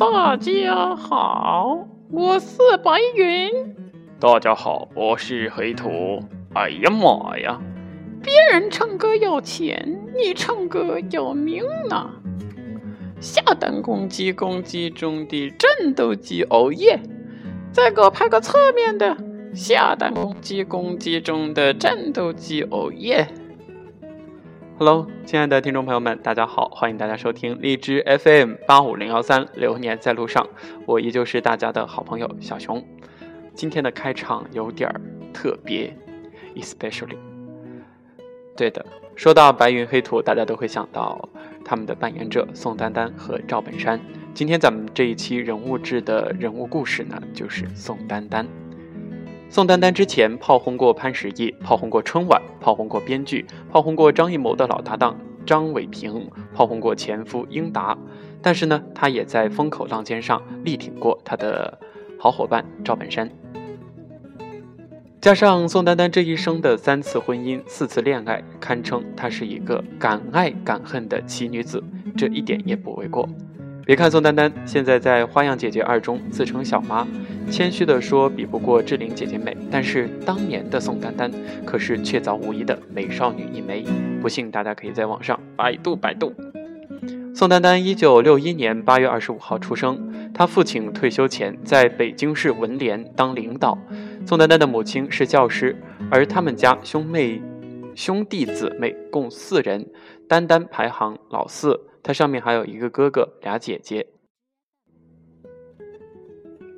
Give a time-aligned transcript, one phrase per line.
[0.00, 3.50] 大家好，我是白云。
[4.18, 6.18] 大家好，我是黑土。
[6.54, 7.60] 哎呀妈呀！
[8.22, 12.08] 别人唱歌要钱，你唱歌要命呐！
[13.20, 16.98] 下蛋公鸡，公鸡中的战斗机，哦耶！
[17.70, 19.14] 再给我拍个侧面的
[19.54, 23.28] 下蛋公鸡，公鸡中的战斗机，哦耶
[24.80, 30.48] ！Hello，亲爱的听众朋友们，大家好，欢迎大家收听荔枝 FM 八五零幺三，流年在路上，
[30.86, 32.82] 我依旧是大家的好朋友小熊。
[33.54, 34.98] 今天的开场有点儿
[35.34, 35.94] 特别
[36.56, 37.18] ，especially。
[38.56, 41.28] 对的，说到白云黑土，大家都会想到
[41.62, 44.00] 他们的扮演者宋丹丹和赵本山。
[44.32, 48.46] 今天咱们这一期人物志的人物故事呢，就是宋丹丹。
[49.50, 57.98] 宋丹丹之前炮轰过潘石屹，炮轰过春晚，炮轰过编剧，炮轰过张艺谋的老搭档张伟平，炮轰过前夫英达。
[58.40, 61.76] 但是呢，她也在风口浪尖上力挺过她的
[62.16, 63.28] 好伙伴赵本山。
[65.20, 71.82] 加上宋丹丹这一生的三次婚姻、四次恋爱，堪称她是一个敢爱敢恨的奇女子，
[72.16, 73.28] 这一点也不为过。
[73.90, 77.04] 别看宋丹丹现在在《花样姐姐二》中自称小妈，
[77.50, 81.28] 谦虚地说比不过志玲姐姐美，但是当年的宋丹丹
[81.66, 83.84] 可是确凿无疑的美少女一枚。
[84.22, 86.32] 不信大家可以在网上百度百度。
[87.34, 93.76] 宋丹丹一九六一年八月二十五号出生，她父亲退休前在北京市文联当领导，
[94.24, 95.76] 宋丹丹的母亲是教师，
[96.08, 97.42] 而他们家兄妹
[97.96, 99.84] 兄弟姊妹共四人，
[100.28, 101.76] 丹丹排行老四。
[102.02, 104.06] 他上面还有一个哥哥，俩姐姐。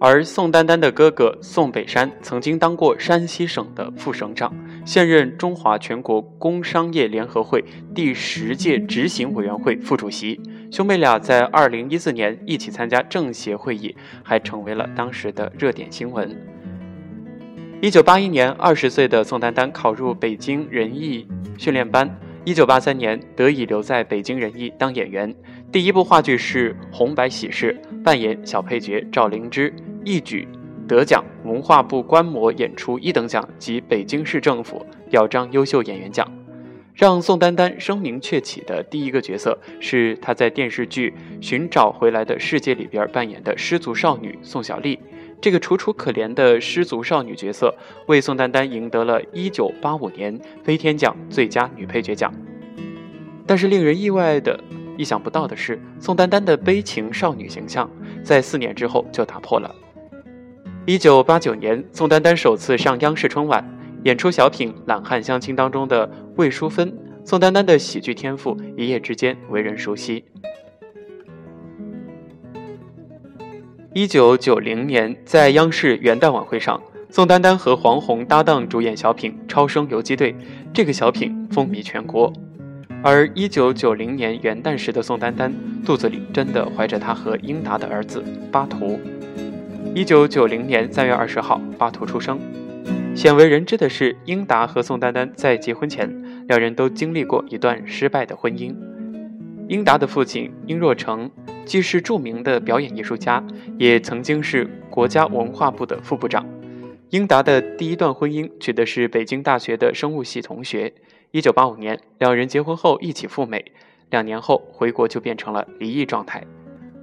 [0.00, 4.54] 而宋丹丹的哥哥宋北山曾经当过山西省的副省长，
[4.86, 10.40] 现任中华全国工商业联合会第十届执行委员会副主席。
[10.70, 16.30] 兄妹俩在二零一四年一起参加政协会议，还成为了当时的热点新闻。
[17.82, 21.26] 一九八一年，二十岁的宋丹丹考入北京人艺
[21.58, 22.08] 训练班。
[22.48, 25.34] 一九八三年，得以留在北京人艺当演员。
[25.70, 29.70] 第一部话剧是《红白喜事》，扮演小配角赵灵芝，
[30.02, 30.48] 一举
[30.88, 36.26] 得奖文化部观摩演出一等奖及北京市政府表彰优秀演员奖。
[36.94, 41.12] 让宋丹丹声名鹊起的第一个角色，是她在电视剧
[41.46, 44.98] 《寻找回来的世界》里边扮演的失足少女宋小丽。
[45.40, 47.74] 这个楚楚可怜的失足少女角色，
[48.06, 52.32] 为宋丹丹赢得了一九八五年飞天奖最佳女配角奖。
[53.46, 54.58] 但是令人意外的、
[54.96, 57.88] 意想不到的是，宋丹丹的悲情少女形象
[58.22, 59.74] 在四年之后就打破了。
[60.86, 63.64] 一九八九年，宋丹丹首次上央视春晚，
[64.04, 66.92] 演出小品《懒汉相亲》当中的魏淑芬。
[67.24, 70.24] 宋丹丹的喜剧天赋一夜之间为人熟悉。
[73.94, 76.78] 一九九零年，在央视元旦晚会上，
[77.08, 80.32] 宋丹丹和黄宏搭档主演小品《超生游击队》，
[80.74, 82.30] 这个小品风靡全国。
[83.02, 85.50] 而一九九零年元旦时的宋丹丹，
[85.86, 88.22] 肚子里真的怀着他和英达的儿子
[88.52, 89.00] 巴图。
[89.94, 92.38] 一九九零年三月二十号，巴图出生。
[93.14, 96.14] 鲜为人知的是，英达和宋丹丹在结婚前，
[96.46, 98.76] 两人都经历过一段失败的婚姻。
[99.66, 101.30] 英达的父亲殷若成。
[101.68, 103.44] 既是著名的表演艺术家，
[103.78, 106.46] 也曾经是国家文化部的副部长。
[107.10, 110.90] 英达的第一段婚姻娶的是北京大学的生物系同学。
[111.30, 113.62] 一九八五年，两人结婚后一起赴美，
[114.08, 116.42] 两年后回国就变成了离异状态。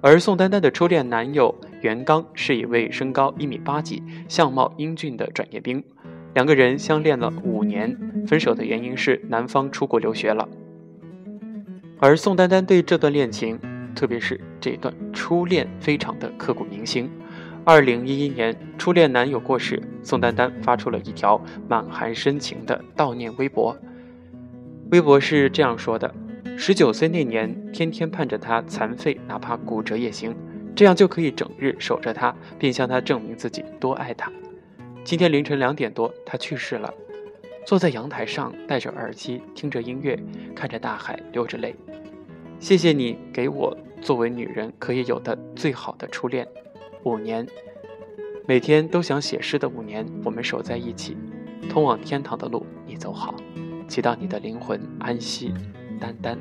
[0.00, 5.84] 而宋丹丹的初恋男友袁刚是一位身高一米八几、相貌英俊的转业兵，
[6.32, 7.94] 两个人相恋了五年，
[8.26, 10.48] 分手的原因是男方出国留学了。
[11.98, 13.60] 而宋丹丹对这段恋情。
[13.94, 17.10] 特别是这段初恋，非常的刻骨铭心。
[17.64, 23.74] 二零一一年，初恋男友过世，宋丹丹发出了一条满含深情的悼念微博。
[24.90, 26.14] 微博是这样说的
[26.58, 30.36] ：“十九岁那年，天天盼着他残废，哪怕骨折也行，
[30.76, 34.30] 这样就可以整日守着他，并向他证明自己多爱他。
[35.02, 36.92] 今天凌晨两点多，他去世了。
[37.66, 40.18] 坐在阳台上，戴着耳机，听着音乐，
[40.54, 41.74] 看着大海，流着泪。”
[42.60, 46.46] 谢谢你给我作为女人可以有的最好的初恋，
[47.04, 47.46] 五年，
[48.46, 51.16] 每天都想写诗的五年，我们守在一起，
[51.70, 53.34] 通往天堂的路你走好，
[53.88, 55.54] 祈祷你的灵魂安息，
[55.98, 56.38] 丹丹。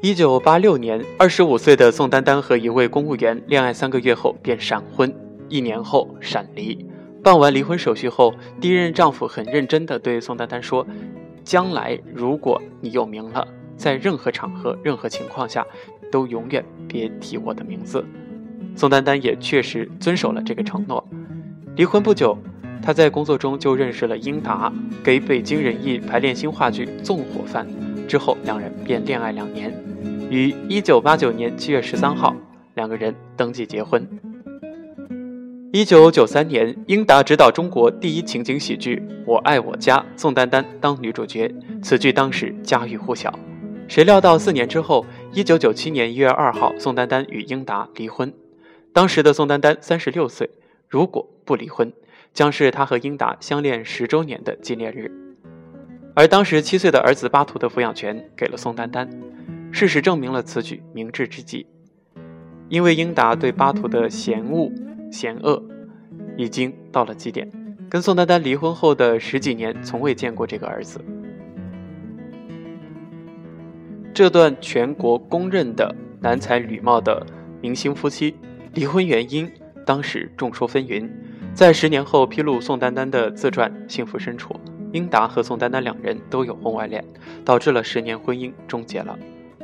[0.00, 5.12] 一九八六年，二十五岁的宋丹丹和一位公务员恋爱三个月后便闪婚，
[5.48, 6.86] 一年后闪离。
[7.24, 10.86] 办完离婚手续后，第一任丈夫很认真地对宋丹丹说。
[11.42, 15.66] 将来，如果你有名了，在任何场合、任何情况下，
[16.10, 18.04] 都永远别提我的名字。
[18.76, 21.06] 宋丹丹也确实遵守了这个承诺。
[21.76, 22.36] 离婚不久，
[22.82, 24.72] 她在工作中就认识了英达，
[25.02, 27.66] 给北京人艺排练新话剧《纵火犯》。
[28.06, 29.72] 之后，两人便恋爱两年，
[30.30, 32.34] 于一九八九年七月十三号，
[32.74, 34.06] 两个人登记结婚。
[35.72, 41.50] 一九九三年，英达执导中国第一情景喜剧《我爱我家》，宋丹丹当女主角，
[41.82, 43.32] 此剧当时家喻户晓。
[43.92, 45.04] 谁料到四年之后，
[45.34, 48.32] 一九九七年一月二号，宋丹丹与英达离婚。
[48.90, 50.48] 当时的宋丹丹三十六岁，
[50.88, 51.92] 如果不离婚，
[52.32, 55.12] 将是她和英达相恋十周年的纪念日。
[56.14, 59.10] 而当时七岁的儿子巴图的抚养权给了宋丹丹，
[59.70, 61.66] 事实证明了此举明智之极。
[62.70, 64.72] 因为英达对巴图的嫌恶、
[65.10, 65.62] 嫌恶
[66.38, 67.46] 已经到了极点，
[67.90, 70.98] 跟宋丹丹离婚后的十几年，从未见过这个儿子。
[74.14, 77.26] 这段全国公认的男才女貌的
[77.62, 78.34] 明星夫妻。
[78.74, 79.50] 离婚原因
[79.86, 81.08] 当时众说纷纭，
[81.54, 84.54] 在十年后披露宋丹丹的自传《幸福深处》，
[84.92, 87.02] 英达和宋丹丹两人都有婚外恋，
[87.44, 89.18] 导致了十年婚姻终结了。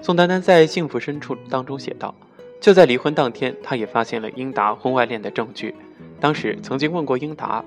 [0.00, 2.14] 宋丹丹在《幸福深处》当中写道
[2.60, 5.74] ：“就在离婚当天，她也发现了英达婚外恋的证据。
[6.18, 7.62] 当时曾经问过英达，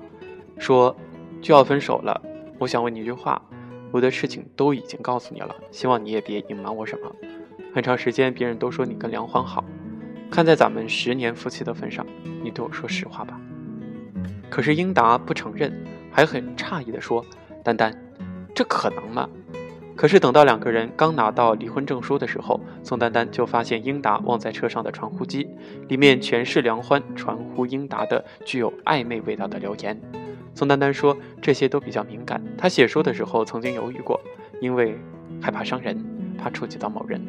[0.58, 0.94] 说
[1.40, 2.20] 就要分手了，
[2.58, 3.40] 我想问你一句话，
[3.94, 7.14] 我的事情都已经告诉你了，希望你也别隐瞒我什么。
[7.72, 9.64] 很长时间，别人都说你跟梁欢好。”
[10.28, 12.04] 看在咱们十年夫妻的份上，
[12.42, 13.40] 你对我说实话吧。
[14.50, 15.72] 可是英达不承认，
[16.10, 17.24] 还很诧异地说
[17.62, 17.96] ：“丹丹，
[18.52, 19.30] 这可能吗？”
[19.94, 25.46] 可是等到两个人刚拿到离婚证书的时候，宋丹丹就发现英达忘在车上的传呼机
[25.86, 30.00] 里面全是梁欢传呼英达的具有暧昧味道的留言。
[30.54, 34.20] 宋丹丹说：“这些都比较敏感，她写书的时候曾经犹豫过，
[34.60, 34.96] 因为
[35.42, 35.98] 害怕伤人，
[36.38, 37.20] 怕触及到某人。”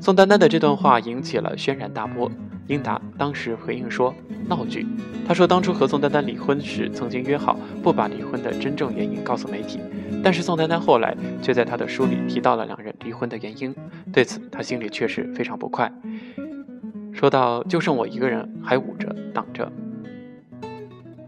[0.00, 2.30] 宋丹丹的这段话引起了轩然大波。
[2.66, 4.14] 英达当时回应说
[4.46, 4.86] ：“闹剧。”
[5.26, 9.80] 他说当初和宋丹丹离婚时，曾经约好不把离婚的真正原因告诉媒体，
[10.22, 13.74] 但是宋丹丹后来却在他的书里提到了两人离婚的原因。
[14.12, 15.92] 对此，他心里确实非常不快，
[17.12, 19.70] 说到：“就剩我一个人，还捂着挡着。”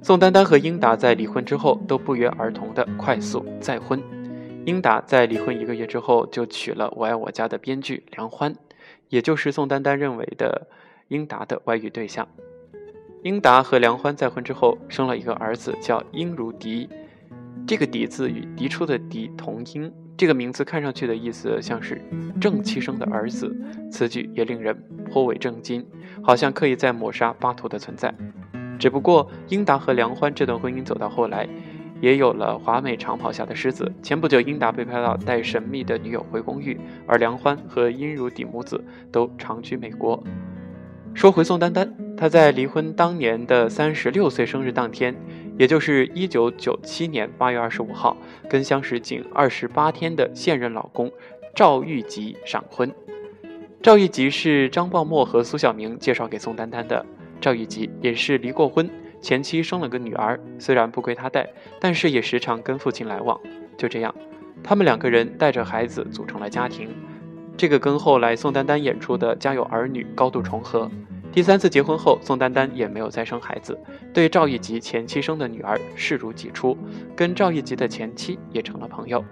[0.02, 4.02] 宋丹丹和英达在离婚之后都不约而同的快速再婚。
[4.64, 8.52] 英达在离婚一个月之后，就娶了《我爱我家》的编剧梁欢，
[9.08, 10.66] 也就是宋丹丹认为的
[11.06, 12.26] 英达的外遇对象。
[13.22, 16.88] 英达和梁欢再婚之后，生了一个儿子，叫英如迪。
[17.64, 22.02] 这个“迪”字与嫡出的“嫡”同音，这个名字看上去的意思像是
[22.40, 23.56] 正妻生的儿子。
[23.88, 24.76] 此举也令人
[25.08, 25.86] 颇为震惊，
[26.24, 28.12] 好像刻意在抹杀巴图的存在。
[28.78, 31.48] 只不过，英达和梁欢这段婚姻走到后来。
[32.00, 33.92] 也有了华美长袍下的狮子。
[34.02, 36.76] 前不久，英达被拍到带神秘的女友回公寓，
[37.06, 40.20] 而梁欢和殷如底母子都长居美国。
[41.14, 45.14] 说回宋丹丹，她在离婚当年的三十六岁生日当天，
[45.56, 48.16] 也就是一九九七年八月二十五号，
[48.50, 51.08] 跟相识仅二十八天的现任老公
[51.54, 52.92] 赵玉吉闪婚。
[53.80, 57.06] 赵玉吉是张茂默和苏小明介绍给宋丹丹的，
[57.42, 58.88] 赵玉吉也是离过婚。
[59.20, 61.48] 前妻生了个女儿，虽然不归他带，
[61.80, 63.38] 但是也时常跟父亲来往。
[63.76, 64.14] 就这样，
[64.62, 66.88] 他们两个人带着孩子组成了家庭。
[67.56, 70.90] 这个跟后来宋丹丹演出的《家有儿女》高度重合。
[71.32, 73.78] 第三次结婚后，宋丹丹也没有再生孩子，
[74.14, 76.76] 对赵一吉前妻生的女儿视如己出，
[77.16, 79.24] 跟赵一吉的前妻也成了朋友。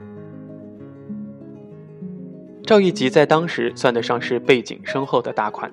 [2.65, 5.73] 赵一吉在当时算得上是背景深厚的大款。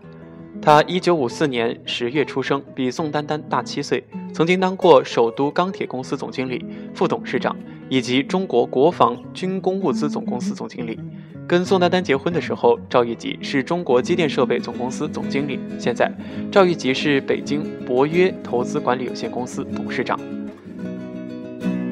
[0.68, 4.04] 他一九五四年十月出生，比宋丹丹大七岁。
[4.34, 7.56] 曾经当过首都钢铁公司总经理、副董事长，
[7.88, 11.00] 以及中国国防军工物资总公司总经理。
[11.48, 15.58] 跟宋丹丹结婚的时候，赵玉吉是中国机电设备总公司总经理。
[15.80, 16.12] 现在，
[16.52, 20.20] 赵玉吉是北京博约投资管理有限公司董事长。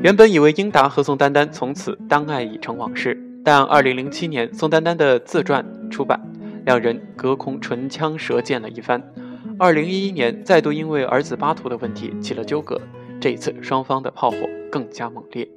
[0.03, 6.21] 原本以为英达和宋丹丹从此当爱已成往事，但二零零七年宋丹丹的自传出版。
[6.65, 9.13] 两人隔空唇枪舌剑了一番。
[9.59, 12.81] 二零一一年，再度因为儿子巴图的问题起了纠葛，
[13.21, 14.37] 这一次双方的炮火
[14.71, 15.47] 更加猛烈。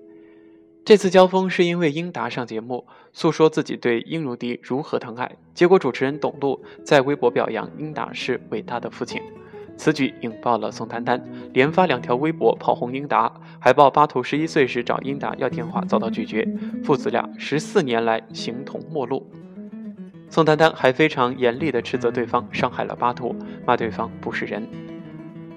[0.84, 9.22] 这次交锋是因为英达上节目诉说自己对英如迪如何疼爱，结果主持人董路在微博表扬英达是伟大的父亲，
[9.78, 11.22] 此举引爆了宋丹丹，
[11.54, 16.46] 连发两条微博炮轰英达，还报巴图十一岁时找英达要电话遭到拒绝，
[16.84, 19.26] 父子俩十四年来形同陌路。
[20.30, 23.34] 宋丹丹还非常严厉地斥责对方伤害了巴图，
[23.66, 24.68] 骂对方不是人。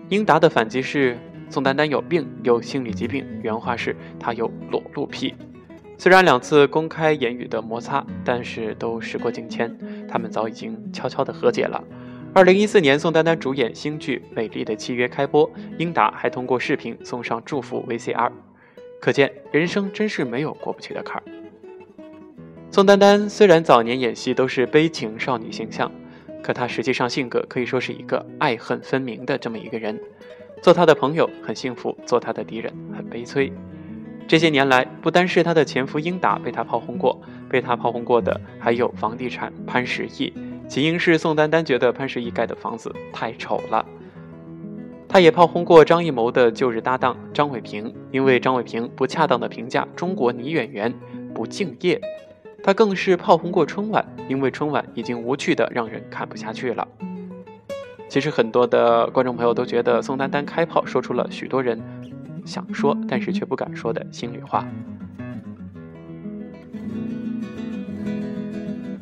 [0.10, 1.18] 英达的反击是
[1.50, 3.26] 宋丹丹有病，有心理疾病。
[3.44, 5.36] 原话是他有裸露癖。
[5.98, 9.78] 虽然两次公开言语的摩擦，但是都时过境迁。
[10.08, 11.84] 他们早已经悄悄的和解了。
[12.34, 18.32] 二零一四年，宋丹丹主演新剧《美丽的契约》开播，英达还通过视频送上祝福 VCR，
[19.02, 21.24] 可见人生真是没有过不去的坎儿。
[22.74, 25.92] 宋丹丹虽然早年演戏都是悲情少女形象，
[26.42, 30.00] 可她实际上性格可以说是一个爱恨分明的这么一个人。
[30.62, 33.52] 做她的朋友很幸福，做她的敌人很悲催。
[34.26, 40.34] 这些年来，不单是她的前夫英达被她炮轰过，被她炮轰过的还有房地产潘石屹。
[40.70, 43.86] 起因是宋丹丹觉得潘石屹盖的房子太丑了。
[45.10, 50.94] 她也炮轰过张艺谋的旧日搭档张伟平，因为张伟平不恰当的评价中国女演员
[51.34, 52.00] 不敬业。
[52.64, 56.88] 他更是炮轰过春晚，因为春晚已经无趣的让人看不下去了。
[58.08, 61.82] 其实很多的观众朋友都觉得宋丹丹开炮说出了许多人
[62.46, 64.68] 想说但是却不敢说的心里话，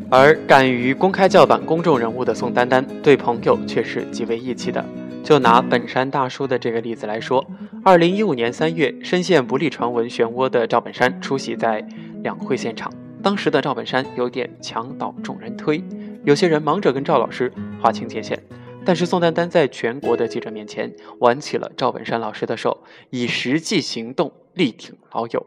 [0.10, 4.84] 而敢于公开叫板公众人物的宋丹丹对朋友却是极为义气的。
[5.22, 7.46] 就拿本山大叔的这个例子来说，
[7.84, 11.86] 二零一五年三月，深陷不利传闻漩涡的赵本山出席在
[12.24, 12.92] 两会现场。
[13.22, 15.84] 当时的赵本山有点墙倒众人推，
[16.24, 18.42] 有些人忙着跟赵老师划清界限，
[18.86, 25.46] 但是宋丹丹在全国的记者面前挽起了赵本山老师的手，以实际行动力挺老友。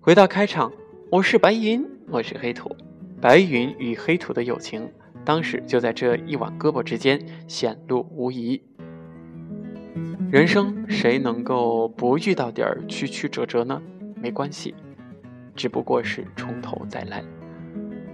[0.00, 0.72] 回到开场，
[1.10, 2.74] 我是白云，我是黑土，
[3.20, 4.90] 白云与黑土的友情，
[5.26, 8.62] 当时就在这一挽胳膊之间显露无遗。
[10.30, 13.82] 人生谁能够不遇到点曲曲折折呢？
[14.16, 14.74] 没关系。
[15.54, 17.22] 只不过是从头再来。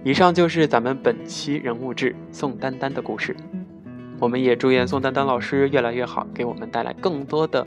[0.03, 3.35] 以上就是咱们本期人物志宋丹丹的故事。
[4.19, 7.65] 我们也祝愿宋丹丹老师越来越好，给我们带来更多的、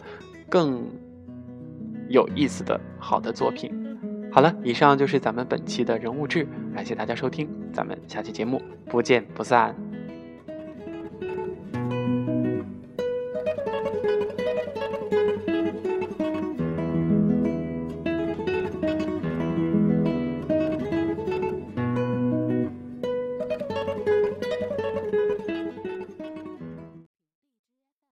[0.48, 0.82] 更
[2.08, 3.70] 有意思的好的作品。
[4.30, 9.91] 好了，以上就是咱们本期的人物志，感谢大家收听，咱们下期节目不见不散。